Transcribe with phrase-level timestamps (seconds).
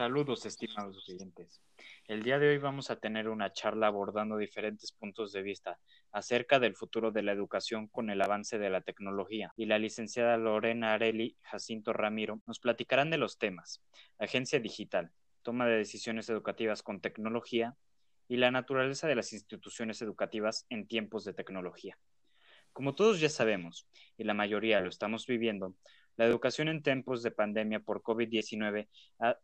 [0.00, 1.60] Saludos, estimados oyentes.
[2.08, 5.78] El día de hoy vamos a tener una charla abordando diferentes puntos de vista
[6.10, 10.38] acerca del futuro de la educación con el avance de la tecnología y la licenciada
[10.38, 13.82] Lorena Areli Jacinto Ramiro nos platicarán de los temas
[14.18, 15.12] agencia digital,
[15.42, 17.76] toma de decisiones educativas con tecnología
[18.26, 21.98] y la naturaleza de las instituciones educativas en tiempos de tecnología.
[22.72, 25.74] Como todos ya sabemos, y la mayoría lo estamos viviendo,
[26.16, 28.88] la educación en tiempos de pandemia por COVID-19
[29.20, 29.38] ha,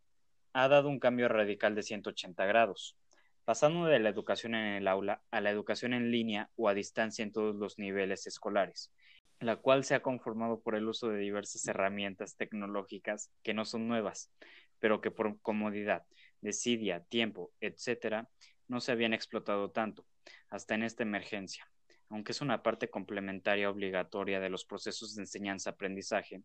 [0.53, 2.97] ha dado un cambio radical de 180 grados,
[3.45, 7.23] pasando de la educación en el aula a la educación en línea o a distancia
[7.23, 8.91] en todos los niveles escolares,
[9.39, 13.87] la cual se ha conformado por el uso de diversas herramientas tecnológicas que no son
[13.87, 14.31] nuevas,
[14.79, 16.03] pero que por comodidad,
[16.41, 18.29] desidia, tiempo, etcétera,
[18.67, 20.05] no se habían explotado tanto,
[20.49, 21.69] hasta en esta emergencia.
[22.09, 26.41] Aunque es una parte complementaria obligatoria de los procesos de enseñanza-aprendizaje,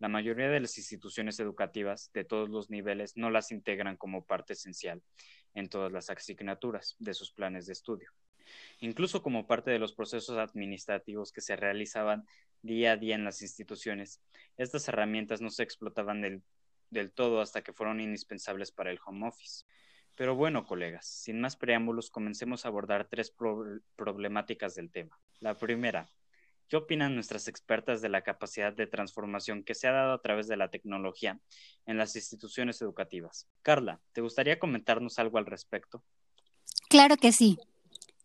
[0.00, 4.54] la mayoría de las instituciones educativas de todos los niveles no las integran como parte
[4.54, 5.02] esencial
[5.54, 8.10] en todas las asignaturas de sus planes de estudio.
[8.80, 12.24] Incluso como parte de los procesos administrativos que se realizaban
[12.62, 14.22] día a día en las instituciones,
[14.56, 16.42] estas herramientas no se explotaban del,
[17.12, 19.66] todo hasta que fueron indispensables para el home office.
[20.16, 23.34] Pero bueno, colegas, sin más preámbulos, comencemos a abordar tres
[23.96, 25.20] problemáticas del tema.
[25.40, 26.10] La primera,
[26.70, 30.46] ¿Qué opinan nuestras expertas de la capacidad de transformación que se ha dado a través
[30.46, 31.40] de la tecnología
[31.84, 33.48] en las instituciones educativas?
[33.62, 36.04] Carla, ¿te gustaría comentarnos algo al respecto?
[36.88, 37.58] Claro que sí.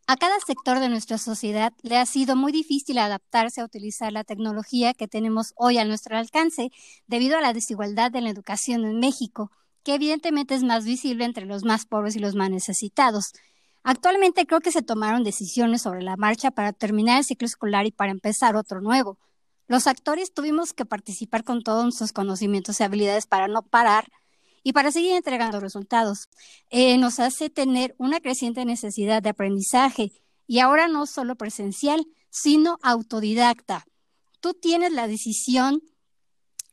[0.06, 4.24] A cada sector de nuestra sociedad le ha sido muy difícil adaptarse a utilizar la
[4.24, 6.70] tecnología que tenemos hoy a nuestro alcance
[7.08, 9.50] debido a la desigualdad de la educación en México,
[9.84, 13.34] que evidentemente es más visible entre los más pobres y los más necesitados.
[13.88, 17.92] Actualmente creo que se tomaron decisiones sobre la marcha para terminar el ciclo escolar y
[17.92, 19.20] para empezar otro nuevo.
[19.68, 24.12] Los actores tuvimos que participar con todos nuestros conocimientos y habilidades para no parar
[24.64, 26.30] y para seguir entregando resultados.
[26.72, 30.12] Eh, nos hace tener una creciente necesidad de aprendizaje
[30.48, 33.86] y ahora no solo presencial, sino autodidacta.
[34.40, 35.84] Tú tienes la decisión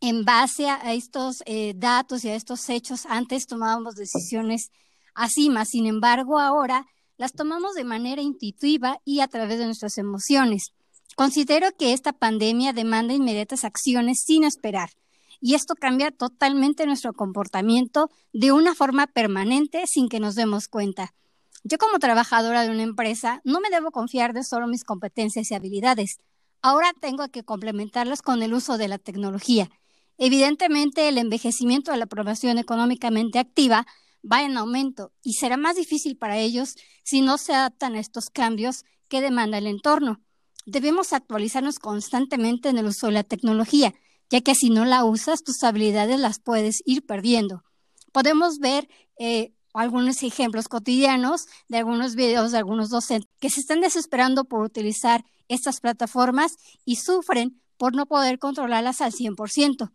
[0.00, 3.04] en base a estos eh, datos y a estos hechos.
[3.04, 4.70] Antes tomábamos decisiones
[5.14, 6.86] así, más sin embargo ahora
[7.22, 10.72] las tomamos de manera intuitiva y a través de nuestras emociones.
[11.14, 14.90] Considero que esta pandemia demanda inmediatas acciones sin esperar
[15.40, 21.14] y esto cambia totalmente nuestro comportamiento de una forma permanente sin que nos demos cuenta.
[21.62, 25.54] Yo como trabajadora de una empresa no me debo confiar de solo mis competencias y
[25.54, 26.18] habilidades.
[26.60, 29.70] Ahora tengo que complementarlas con el uso de la tecnología.
[30.18, 33.86] Evidentemente, el envejecimiento de la aprobación económicamente activa
[34.30, 38.26] va en aumento y será más difícil para ellos si no se adaptan a estos
[38.30, 40.20] cambios que demanda el entorno.
[40.64, 43.94] Debemos actualizarnos constantemente en el uso de la tecnología,
[44.30, 47.64] ya que si no la usas, tus habilidades las puedes ir perdiendo.
[48.12, 48.88] Podemos ver
[49.18, 54.62] eh, algunos ejemplos cotidianos de algunos videos de algunos docentes que se están desesperando por
[54.62, 59.92] utilizar estas plataformas y sufren por no poder controlarlas al 100%.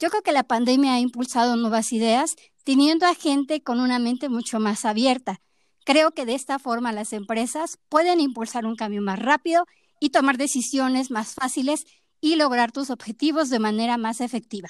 [0.00, 2.36] Yo creo que la pandemia ha impulsado nuevas ideas
[2.68, 5.40] teniendo a gente con una mente mucho más abierta.
[5.86, 9.64] Creo que de esta forma las empresas pueden impulsar un cambio más rápido
[10.00, 11.86] y tomar decisiones más fáciles
[12.20, 14.68] y lograr tus objetivos de manera más efectiva.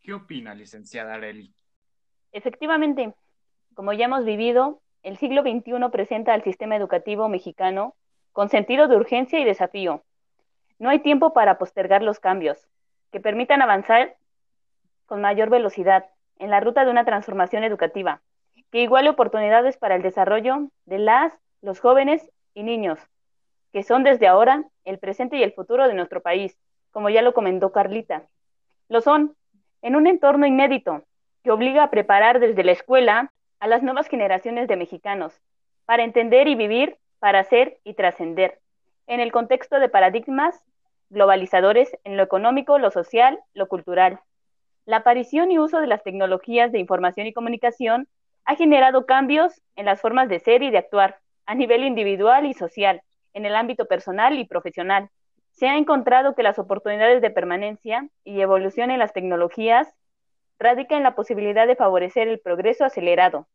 [0.00, 1.52] ¿Qué opina, licenciada Areli?
[2.32, 3.12] Efectivamente,
[3.74, 7.94] como ya hemos vivido, el siglo XXI presenta al sistema educativo mexicano
[8.32, 10.04] con sentido de urgencia y desafío.
[10.78, 12.66] No hay tiempo para postergar los cambios
[13.12, 14.16] que permitan avanzar
[15.04, 16.06] con mayor velocidad
[16.38, 18.20] en la ruta de una transformación educativa,
[18.70, 21.32] que iguale oportunidades para el desarrollo de las,
[21.62, 22.98] los jóvenes y niños,
[23.72, 26.58] que son desde ahora el presente y el futuro de nuestro país,
[26.90, 28.22] como ya lo comentó Carlita.
[28.88, 29.36] Lo son
[29.82, 31.02] en un entorno inédito
[31.42, 35.40] que obliga a preparar desde la escuela a las nuevas generaciones de mexicanos
[35.84, 38.60] para entender y vivir, para ser y trascender,
[39.06, 40.60] en el contexto de paradigmas
[41.10, 44.20] globalizadores en lo económico, lo social, lo cultural,
[44.86, 48.08] la aparición y uso de las tecnologías de información y comunicación
[48.44, 52.54] ha generado cambios en las formas de ser y de actuar a nivel individual y
[52.54, 53.02] social,
[53.34, 55.10] en el ámbito personal y profesional.
[55.50, 59.92] Se ha encontrado que las oportunidades de permanencia y evolución en las tecnologías
[60.58, 63.48] radican en la posibilidad de favorecer el progreso acelerado.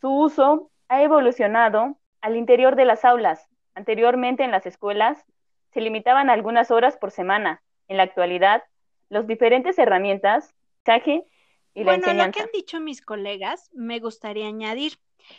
[0.00, 3.48] Su uso ha evolucionado al interior de las aulas.
[3.74, 5.24] Anteriormente en las escuelas
[5.72, 7.62] se limitaban algunas horas por semana.
[7.88, 8.62] En la actualidad,
[9.08, 10.54] las diferentes herramientas,
[10.86, 11.24] mensaje
[11.74, 14.98] y bueno, lo que han dicho mis colegas, me gustaría añadir,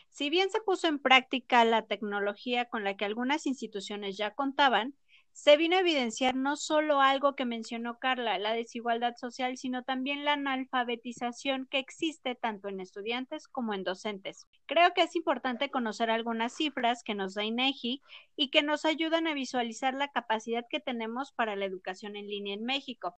[0.10, 4.96] si bien se puso en práctica la tecnología con la que algunas instituciones ya contaban,
[5.32, 10.24] se vino a evidenciar no solo algo que mencionó Carla, la desigualdad social, sino también
[10.24, 14.48] la analfabetización que existe tanto en estudiantes como en docentes.
[14.66, 18.02] Creo que es importante conocer algunas cifras que nos da INEGI
[18.38, 22.54] y que nos ayudan a visualizar la capacidad que tenemos para la educación en línea
[22.54, 23.18] en México.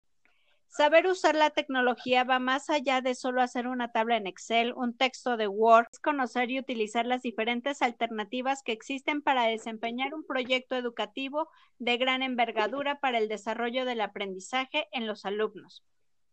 [0.69, 4.95] Saber usar la tecnología va más allá de solo hacer una tabla en Excel, un
[4.95, 10.25] texto de Word, es conocer y utilizar las diferentes alternativas que existen para desempeñar un
[10.25, 11.49] proyecto educativo
[11.79, 15.83] de gran envergadura para el desarrollo del aprendizaje en los alumnos.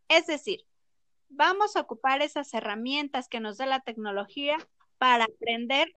[0.09, 0.67] Es decir,
[1.29, 4.57] vamos a ocupar esas herramientas que nos da la tecnología
[4.97, 5.95] para aprender.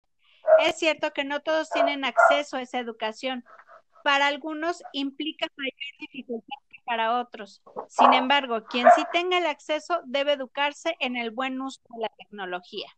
[0.64, 3.44] Es cierto que no todos tienen acceso a esa educación.
[4.04, 7.62] Para algunos implica mayor dificultad para otros.
[7.88, 12.08] Sin embargo, quien sí tenga el acceso debe educarse en el buen uso de la
[12.16, 12.88] tecnología.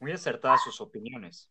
[0.00, 1.50] Muy acertadas sus opiniones.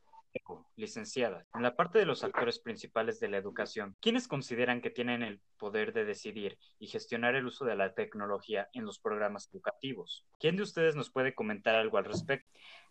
[0.76, 5.24] Licenciada, en la parte de los actores principales de la educación, ¿quiénes consideran que tienen
[5.24, 10.26] el poder de decidir y gestionar el uso de la tecnología en los programas educativos?
[10.40, 12.48] ¿Quién de ustedes nos puede comentar algo al respecto?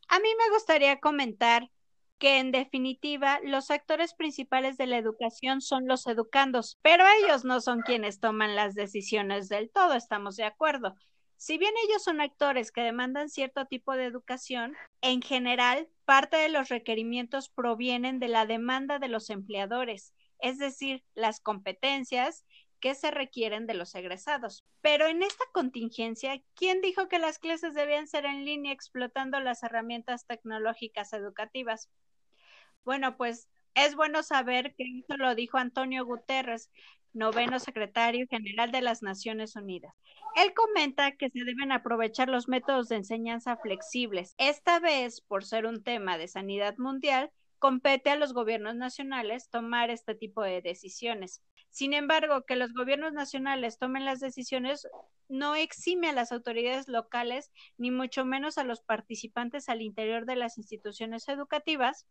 [0.08, 1.70] A mí me gustaría comentar
[2.18, 7.60] que en definitiva los actores principales de la educación son los educandos, pero ellos no
[7.60, 10.94] son quienes toman las decisiones del todo, estamos de acuerdo.
[11.38, 16.48] Si bien ellos son actores que demandan cierto tipo de educación, en general, parte de
[16.48, 22.46] los requerimientos provienen de la demanda de los empleadores, es decir, las competencias
[22.80, 24.64] que se requieren de los egresados.
[24.80, 29.62] Pero en esta contingencia, ¿quién dijo que las clases debían ser en línea explotando las
[29.62, 31.90] herramientas tecnológicas educativas?
[32.86, 36.70] Bueno, pues es bueno saber que eso lo dijo Antonio Guterres,
[37.12, 39.92] noveno secretario general de las Naciones Unidas.
[40.36, 44.36] Él comenta que se deben aprovechar los métodos de enseñanza flexibles.
[44.38, 49.90] Esta vez, por ser un tema de sanidad mundial, compete a los gobiernos nacionales tomar
[49.90, 51.42] este tipo de decisiones.
[51.70, 54.86] Sin embargo, que los gobiernos nacionales tomen las decisiones
[55.28, 60.36] no exime a las autoridades locales, ni mucho menos a los participantes al interior de
[60.36, 62.06] las instituciones educativas,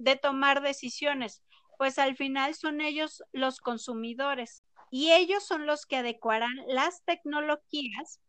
[0.00, 1.42] de tomar decisiones,
[1.78, 8.20] pues al final son ellos los consumidores y ellos son los que adecuarán las tecnologías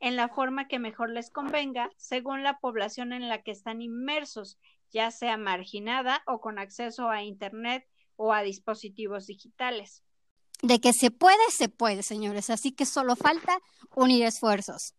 [0.00, 4.58] en la forma que mejor les convenga según la población en la que están inmersos,
[4.90, 7.86] ya sea marginada o con acceso a Internet
[8.16, 10.04] o a dispositivos digitales.
[10.62, 13.58] De que se puede, se puede, señores, así que solo falta
[13.96, 14.94] unir esfuerzos.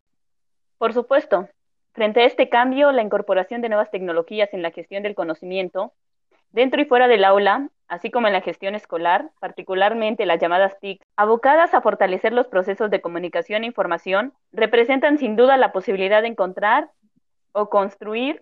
[0.80, 1.50] Por supuesto,
[1.94, 5.94] frente a este cambio, la incorporación de nuevas tecnologías en la gestión del conocimiento
[6.56, 11.04] dentro y fuera del aula, así como en la gestión escolar, particularmente las llamadas TIC,
[11.18, 16.30] abocadas a fortalecer los procesos de comunicación e información, representan sin duda la posibilidad de
[16.30, 16.90] encontrar
[17.52, 18.42] o construir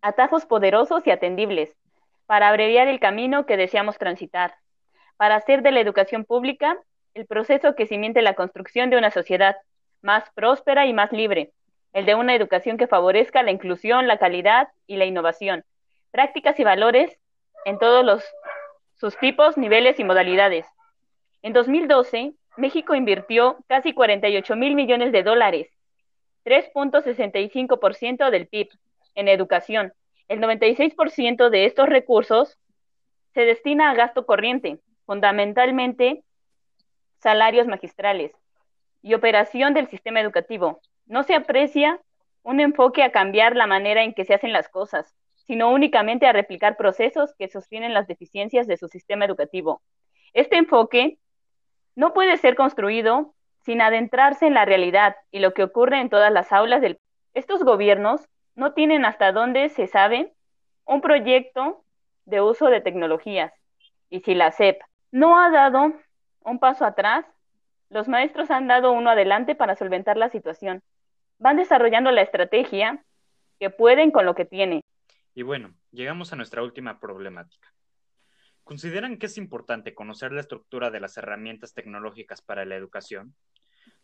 [0.00, 1.74] atajos poderosos y atendibles
[2.26, 4.54] para abreviar el camino que deseamos transitar,
[5.16, 6.78] para hacer de la educación pública
[7.14, 9.56] el proceso que cimiente la construcción de una sociedad
[10.02, 11.50] más próspera y más libre,
[11.94, 15.64] el de una educación que favorezca la inclusión, la calidad y la innovación,
[16.12, 17.18] prácticas y valores
[17.64, 18.24] en todos los,
[18.94, 20.66] sus tipos, niveles y modalidades.
[21.42, 25.68] En 2012, México invirtió casi 48 mil millones de dólares,
[26.44, 28.68] 3.65% del PIB,
[29.14, 29.92] en educación.
[30.28, 32.58] El 96% de estos recursos
[33.34, 36.22] se destina a gasto corriente, fundamentalmente
[37.18, 38.32] salarios magistrales
[39.00, 40.80] y operación del sistema educativo.
[41.06, 42.00] No se aprecia
[42.42, 45.14] un enfoque a cambiar la manera en que se hacen las cosas,
[45.46, 49.82] sino únicamente a replicar procesos que sostienen las deficiencias de su sistema educativo.
[50.32, 51.18] Este enfoque
[51.94, 53.34] no puede ser construido
[53.64, 56.98] sin adentrarse en la realidad y lo que ocurre en todas las aulas del
[57.34, 60.34] estos gobiernos no tienen hasta donde se sabe
[60.84, 61.82] un proyecto
[62.26, 63.52] de uso de tecnologías.
[64.10, 64.80] Y si la SEP
[65.10, 65.92] no ha dado
[66.40, 67.24] un paso atrás,
[67.88, 70.82] los maestros han dado uno adelante para solventar la situación.
[71.38, 73.02] Van desarrollando la estrategia
[73.58, 74.82] que pueden con lo que tienen.
[75.34, 77.72] Y bueno, llegamos a nuestra última problemática.
[78.64, 83.34] ¿Consideran que es importante conocer la estructura de las herramientas tecnológicas para la educación?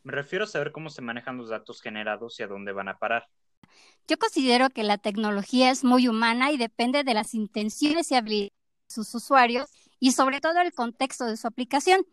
[0.02, 2.98] Me refiero a saber cómo se manejan los datos generados y a dónde van a
[2.98, 3.28] parar.
[4.08, 8.52] Yo considero que la tecnología es muy humana y depende de las intenciones y habilidades
[8.88, 9.70] de sus usuarios
[10.00, 12.06] y sobre todo el contexto de su aplicación.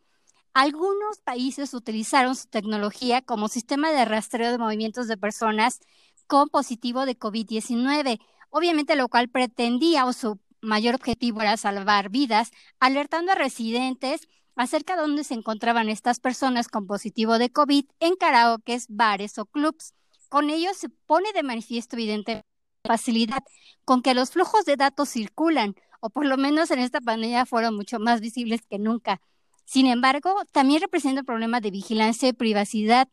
[0.54, 5.80] Algunos países utilizaron su tecnología como sistema de rastreo de movimientos de personas
[6.28, 8.20] con positivo de COVID-19
[8.56, 14.96] obviamente lo cual pretendía o su mayor objetivo era salvar vidas, alertando a residentes acerca
[14.96, 19.94] de dónde se encontraban estas personas con positivo de COVID en karaokes, bares o clubs.
[20.30, 22.44] Con ello se pone de manifiesto evidente
[22.86, 23.44] facilidad
[23.84, 27.76] con que los flujos de datos circulan, o por lo menos en esta pandemia fueron
[27.76, 29.20] mucho más visibles que nunca.
[29.66, 33.10] Sin embargo, también representa un problema de vigilancia y privacidad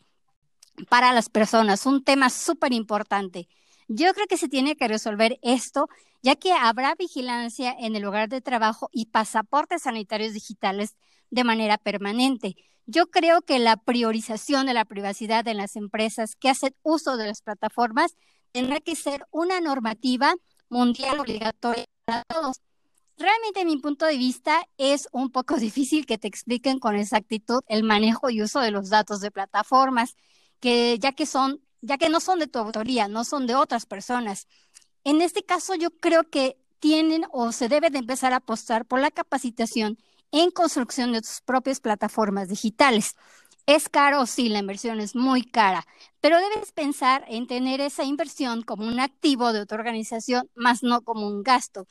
[0.88, 3.48] para las personas, un tema súper importante.
[3.88, 5.88] Yo creo que se tiene que resolver esto,
[6.22, 10.96] ya que habrá vigilancia en el lugar de trabajo y pasaportes sanitarios digitales
[11.30, 12.56] de manera permanente.
[12.86, 17.26] Yo creo que la priorización de la privacidad en las empresas que hacen uso de
[17.26, 18.16] las plataformas
[18.52, 20.34] tendrá que ser una normativa
[20.68, 22.56] mundial obligatoria para todos.
[23.18, 27.84] Realmente, mi punto de vista, es un poco difícil que te expliquen con exactitud el
[27.84, 30.16] manejo y uso de los datos de plataformas,
[30.60, 33.86] que ya que son, ya que no son de tu autoría, no son de otras
[33.86, 34.48] personas.
[35.04, 39.00] En este caso, yo creo que tienen o se debe de empezar a apostar por
[39.00, 39.98] la capacitación
[40.32, 43.14] en construcción de tus propias plataformas digitales.
[43.66, 45.86] Es caro, sí, la inversión es muy cara,
[46.20, 51.02] pero debes pensar en tener esa inversión como un activo de tu organización, más no
[51.02, 51.86] como un gasto.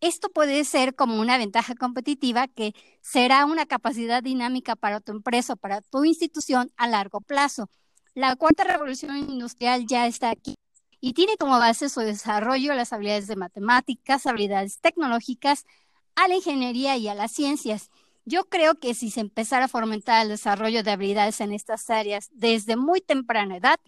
[0.00, 5.54] Esto puede ser como una ventaja competitiva que será una capacidad dinámica para tu empresa
[5.54, 7.70] o para tu institución a largo plazo.
[8.16, 10.54] La cuarta revolución industrial ya está aquí
[11.02, 15.66] y tiene como base su desarrollo las habilidades de matemáticas, habilidades tecnológicas,
[16.14, 17.90] a la ingeniería y a las ciencias.
[18.24, 22.30] Yo creo que si se empezara a fomentar el desarrollo de habilidades en estas áreas
[22.32, 23.78] desde muy temprana edad,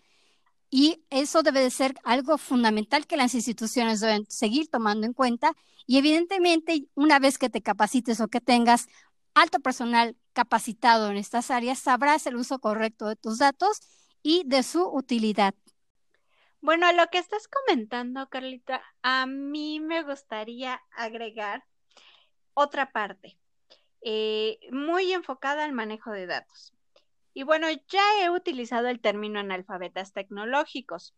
[0.69, 5.53] y eso debe de ser algo fundamental que las instituciones deben seguir tomando en cuenta
[5.87, 8.89] y evidentemente una vez que te capacites o que tengas
[9.33, 13.81] alto personal capacitado en estas áreas, sabrás el uso correcto de tus datos
[14.23, 15.55] y de su utilidad.
[16.61, 21.65] Bueno, lo que estás comentando, Carlita, a mí me gustaría agregar
[22.55, 23.39] otra parte,
[24.03, 26.73] eh, muy enfocada al manejo de datos.
[27.33, 31.15] Y bueno, ya he utilizado el término analfabetas tecnológicos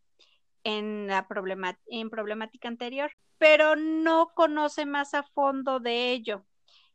[0.65, 1.27] en la
[1.87, 6.45] en problemática anterior, pero no conoce más a fondo de ello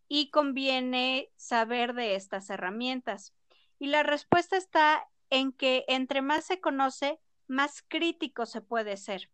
[0.08, 3.34] y conviene saber de estas herramientas.
[3.80, 9.30] Y la respuesta está en que entre más se conoce, más crítico se puede ser.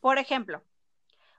[0.00, 0.64] Por ejemplo,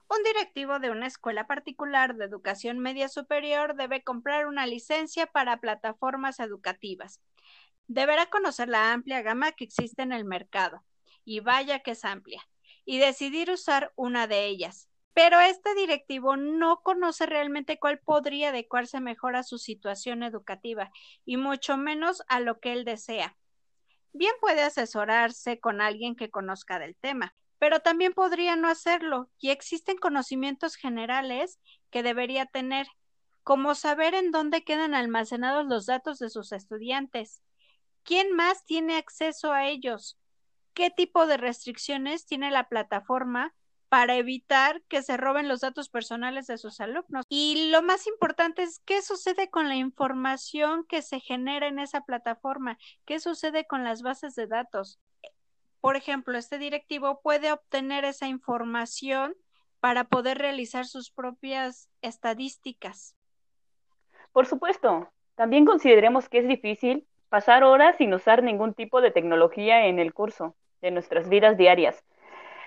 [0.10, 5.60] un directivo de una escuela particular de educación media superior debe comprar una licencia para
[5.60, 7.20] plataformas educativas.
[7.88, 10.86] Deberá conocer la amplia gama que existe en el mercado,
[11.26, 12.42] y vaya que es amplia,
[12.86, 14.88] y decidir usar una de ellas.
[15.14, 20.90] Pero este directivo no conoce realmente cuál podría adecuarse mejor a su situación educativa,
[21.26, 23.36] y mucho menos a lo que él desea.
[24.14, 29.50] Bien puede asesorarse con alguien que conozca del tema, pero también podría no hacerlo y
[29.50, 32.88] existen conocimientos generales que debería tener,
[33.44, 37.42] como saber en dónde quedan almacenados los datos de sus estudiantes,
[38.04, 40.20] quién más tiene acceso a ellos,
[40.76, 43.56] qué tipo de restricciones tiene la plataforma
[43.94, 47.28] para evitar que se roben los datos personales de sus alumnos.
[47.30, 52.02] Y lo más importante es qué sucede con la información que se genera en esa
[52.02, 55.00] plataforma, qué sucede con las bases de datos
[55.80, 59.36] por ejemplo, este directivo puede obtener esa información
[59.82, 63.18] para poder realizar sus propias estadísticas.
[64.32, 69.86] Por supuesto, también consideremos que es difícil pasar horas sin usar ningún tipo de tecnología
[69.88, 72.02] en el curso de nuestras vidas diarias.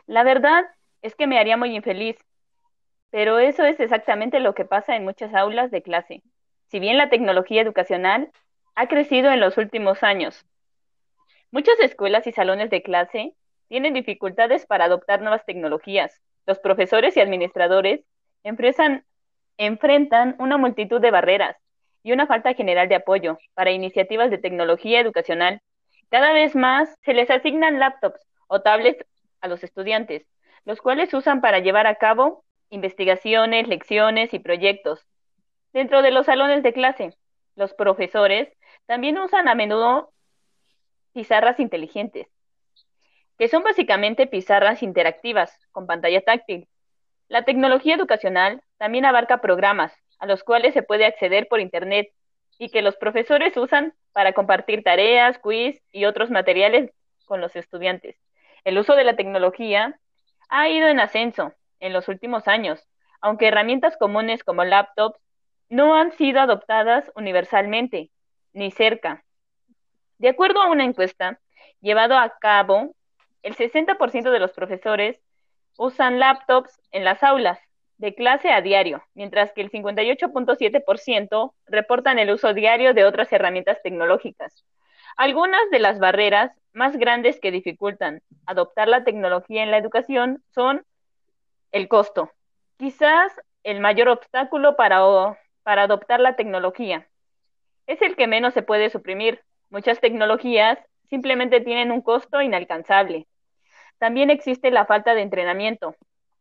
[0.07, 0.67] La verdad
[1.07, 2.17] es que me haría muy infeliz,
[3.11, 6.23] pero eso es exactamente lo que pasa en muchas aulas de clase.
[6.69, 8.31] Si bien la tecnología educacional
[8.75, 10.45] ha crecido en los últimos años,
[11.53, 13.35] Muchas escuelas y salones de clase
[13.69, 16.21] tienen dificultades para adoptar nuevas tecnologías.
[16.45, 18.01] Los profesores y administradores
[19.57, 21.57] enfrentan una multitud de barreras
[22.03, 25.61] y una falta general de apoyo para iniciativas de tecnología educacional.
[26.11, 29.07] Cada vez más se les asignan laptops o tablets
[29.41, 30.27] a los estudiantes,
[30.67, 35.07] los cuales usan para llevar a cabo investigaciones, lecciones y proyectos.
[35.73, 37.17] Dentro de los salones de clase,
[37.55, 38.53] los profesores
[38.85, 40.13] también usan a menudo
[41.13, 42.27] pizarras inteligentes,
[43.39, 46.69] que son básicamente pizarras interactivas con pantalla táctil.
[47.29, 52.09] La tecnología educacional también abarca programas a los cuales se puede acceder por Internet
[52.59, 56.91] y que los profesores usan para compartir tareas, quiz y otros materiales
[57.25, 58.17] con los estudiantes.
[58.65, 60.01] El uso de la tecnología
[60.49, 62.87] ha ido en ascenso en los últimos años,
[63.21, 65.19] aunque herramientas comunes como laptops
[65.69, 68.11] no han sido adoptadas universalmente,
[68.53, 69.25] ni cerca.
[70.19, 71.41] De acuerdo a una encuesta
[71.81, 72.95] llevado a cabo,
[73.43, 75.21] el 60% de los profesores
[75.77, 77.59] usan laptops en las aulas
[77.99, 83.81] de clase a diario, mientras que el 58.7% reportan el uso diario de otras herramientas
[83.83, 84.65] tecnológicas.
[85.17, 90.85] Algunas de las barreras más grandes que dificultan adoptar la tecnología en la educación son
[91.73, 92.31] el costo.
[92.77, 93.33] Quizás
[93.63, 95.01] el mayor obstáculo para,
[95.63, 97.09] para adoptar la tecnología
[97.87, 99.41] es el que menos se puede suprimir.
[99.71, 103.27] Muchas tecnologías simplemente tienen un costo inalcanzable.
[103.99, 105.97] También existe la falta de entrenamiento.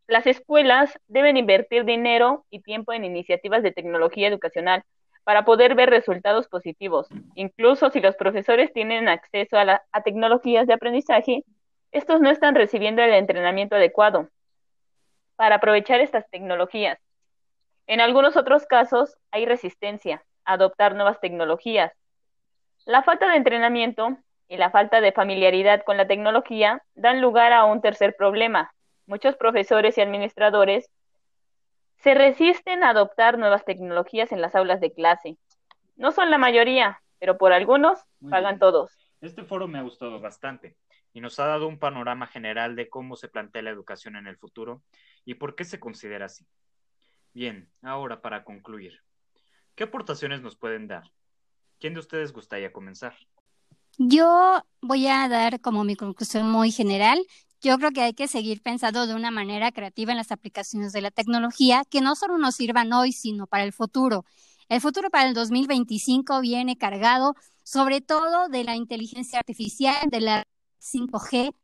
[0.08, 4.84] Las escuelas deben invertir dinero y tiempo en iniciativas de tecnología educacional
[5.26, 7.08] para poder ver resultados positivos.
[7.34, 11.44] Incluso si los profesores tienen acceso a, tecnologías de aprendizaje,
[11.92, 14.30] estos no están recibiendo el entrenamiento adecuado
[15.36, 17.00] para aprovechar estas tecnologías.
[17.88, 21.92] En algunos otros casos hay resistencia a adoptar nuevas tecnologías.
[22.86, 24.18] La falta de entrenamiento
[24.48, 28.76] y la falta de familiaridad con la tecnología dan lugar a un tercer problema.
[29.08, 30.92] Muchos profesores y administradores
[31.98, 35.38] se resisten a adoptar nuevas tecnologías en las aulas de clase.
[35.96, 38.00] No son la mayoría, pero por algunos
[38.30, 38.92] pagan todos.
[39.22, 40.78] Este foro me ha gustado bastante
[41.14, 44.38] y nos ha dado un panorama general de cómo se plantea la educación en el
[44.38, 44.84] futuro
[45.24, 46.46] y por qué se considera así.
[47.34, 49.00] Bien, ahora para concluir,
[49.76, 51.12] ¿qué aportaciones nos pueden dar?
[51.80, 53.16] ¿Quién de ustedes gustaría comenzar?
[53.98, 57.26] Yo voy a dar como mi conclusión muy general.
[57.66, 61.02] Yo creo que hay que seguir pensando de una manera creativa en las aplicaciones de
[61.02, 64.24] la tecnología que no solo nos sirvan hoy, sino para el futuro.
[64.70, 70.48] El futuro para el 2025 viene cargado sobre todo de la inteligencia artificial, de la
[70.80, 71.56] 5G,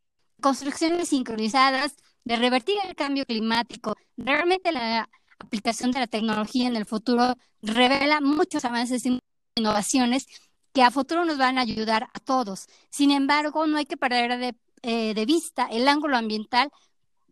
[0.41, 1.93] construcciones sincronizadas,
[2.23, 3.93] de revertir el cambio climático.
[4.17, 9.19] Realmente la aplicación de la tecnología en el futuro revela muchos avances y
[9.53, 10.25] innovaciones
[10.73, 12.65] que a futuro nos van a ayudar a todos.
[12.89, 16.71] Sin embargo, no hay que perder eh, de, vista el ángulo ambiental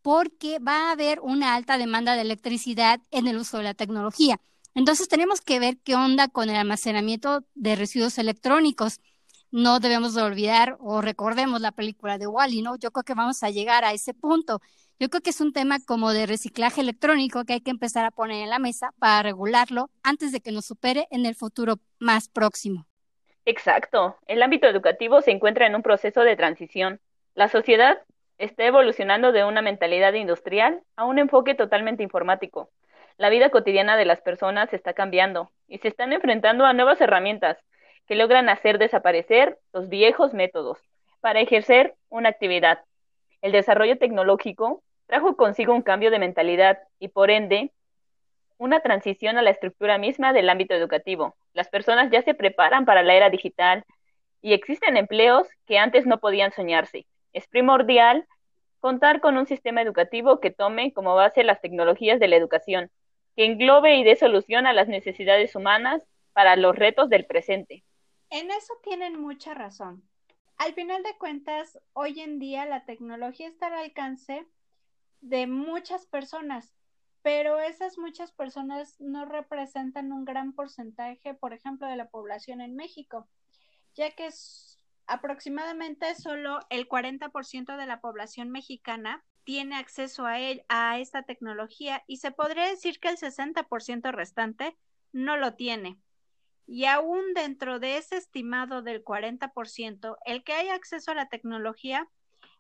[0.02, 4.40] porque va a haber una alta demanda de electricidad en el uso de la tecnología.
[4.76, 9.02] Entonces tenemos que ver qué onda con el almacenamiento de residuos electrónicos.
[9.52, 12.76] No debemos de olvidar o recordemos la película de Wally, ¿no?
[12.78, 14.62] Yo creo que vamos a llegar a ese punto.
[15.00, 18.12] Yo creo que es un tema como de reciclaje electrónico que hay que empezar a
[18.12, 22.28] poner en la mesa para regularlo antes de que nos supere en el futuro más
[22.28, 22.86] próximo.
[23.46, 24.18] Exacto.
[24.28, 27.00] El ámbito educativo se encuentra en un proceso de transición.
[27.40, 28.02] La sociedad
[28.38, 32.70] está evolucionando de una mentalidad industrial a un enfoque totalmente informático.
[33.16, 37.58] La vida cotidiana de las personas está cambiando y se están enfrentando a nuevas herramientas
[38.08, 40.80] que logran hacer desaparecer los viejos métodos
[41.22, 42.84] para ejercer una actividad.
[43.42, 47.72] El desarrollo tecnológico trajo consigo un cambio de mentalidad y por ende
[48.58, 51.38] una transición a la estructura misma del ámbito educativo.
[51.54, 53.86] Las personas ya se preparan para la era digital
[54.42, 57.06] y existen empleos que antes no podían soñarse.
[57.34, 58.28] Es primordial
[58.80, 62.92] contar con un sistema educativo que tome como base las tecnologías de la educación,
[63.36, 66.02] que englobe y dé solución a las necesidades humanas
[66.34, 67.84] para los retos del presente.
[68.30, 70.04] En eso tienen mucha razón.
[70.58, 74.46] Al final de cuentas, hoy en día la tecnología está al alcance
[75.22, 76.74] de muchas personas
[77.22, 82.76] pero esas muchas personas no representan un gran porcentaje, por ejemplo, de la población en
[82.76, 83.28] México,
[83.96, 84.32] ya que
[85.10, 92.04] aproximadamente solo el 40% de la población mexicana tiene acceso a, él, a esta tecnología
[92.08, 94.78] y se podría decir que el 60% restante
[95.12, 96.00] no lo tiene.
[96.68, 102.08] Y aún dentro de ese estimado del 40%, el que haya acceso a la tecnología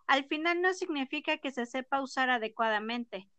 [0.07, 3.29] al final no significa que se sepa usar adecuadamente,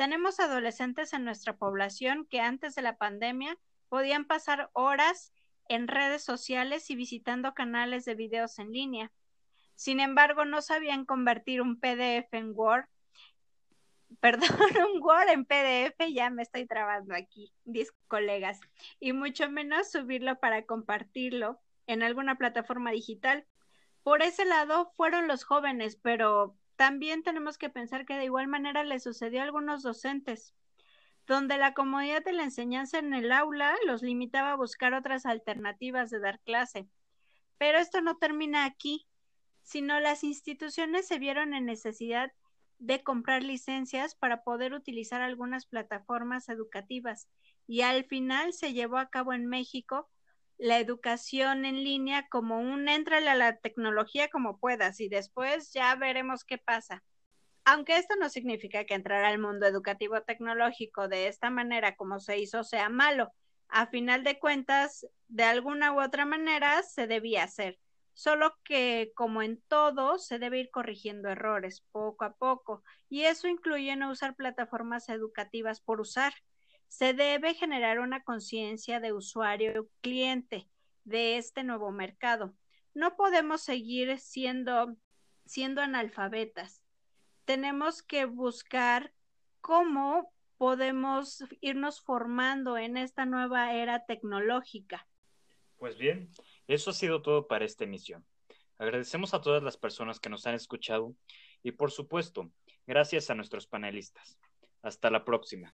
[0.00, 3.58] tenemos adolescentes en nuestra población que antes de la pandemia
[3.90, 5.34] podían pasar horas
[5.70, 9.12] en redes sociales y visitando canales de videos en línea.
[9.76, 12.86] Sin embargo, no sabían convertir un PDF en Word.
[14.20, 14.50] Perdón,
[14.92, 18.60] un Word en PDF, ya me estoy trabando aquí, mis colegas.
[18.98, 23.46] Y mucho menos subirlo para compartirlo en alguna plataforma digital.
[24.02, 28.82] Por ese lado fueron los jóvenes, pero también tenemos que pensar que de igual manera
[28.82, 30.52] le sucedió a algunos docentes,
[31.30, 36.10] donde la comodidad de la enseñanza en el aula los limitaba a buscar otras alternativas
[36.10, 36.88] de dar clase.
[37.56, 39.06] Pero esto no termina aquí,
[39.62, 42.32] sino las instituciones se vieron en necesidad
[42.80, 47.28] de comprar licencias para poder utilizar algunas plataformas educativas
[47.68, 50.10] y al final se llevó a cabo en México
[50.58, 55.94] la educación en línea como un entrale a la tecnología como puedas y después ya
[55.94, 57.04] veremos qué pasa.
[57.72, 62.36] Aunque esto no significa que entrar al mundo educativo tecnológico de esta manera como se
[62.36, 63.30] hizo sea malo,
[63.68, 67.78] a final de cuentas, de alguna u otra manera se debía hacer,
[68.12, 73.46] solo que como en todo se debe ir corrigiendo errores poco a poco y eso
[73.46, 76.32] incluye no usar plataformas educativas por usar
[76.88, 80.68] se debe generar una conciencia de usuario cliente
[81.04, 82.52] de este nuevo mercado.
[82.94, 84.96] No podemos seguir siendo,
[85.46, 86.79] siendo analfabetas.
[87.50, 89.12] Tenemos que buscar
[89.60, 95.04] cómo podemos irnos formando en esta nueva era tecnológica.
[95.76, 96.30] Pues bien,
[96.68, 98.24] eso ha sido todo para esta emisión.
[98.78, 101.16] Agradecemos a todas las personas que nos han escuchado
[101.64, 102.52] y por supuesto,
[102.86, 104.38] gracias a nuestros panelistas.
[104.80, 105.74] Hasta la próxima.